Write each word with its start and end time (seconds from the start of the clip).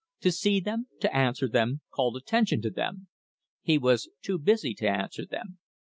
To 0.21 0.31
see 0.31 0.59
them, 0.59 0.87
to 1.01 1.15
answer 1.15 1.47
them, 1.47 1.81
called 1.91 2.17
attention 2.17 2.59
to 2.63 2.71
them. 2.71 3.05
He 3.61 3.77
was 3.77 4.09
too 4.23 4.39
busy 4.39 4.73
to 4.73 4.87
answer 4.89 5.27
them. 5.27 5.59